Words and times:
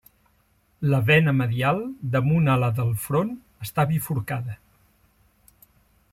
La 0.91 0.99
vena 1.09 1.33
medial 1.41 1.81
damunt 2.15 2.49
ala 2.53 2.69
del 2.79 2.89
front 3.03 3.29
està 3.67 3.85
bifurcada. 3.91 4.57